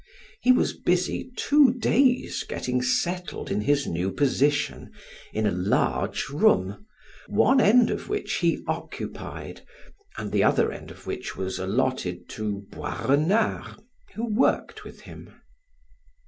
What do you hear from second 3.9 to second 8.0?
position, in a large room, one end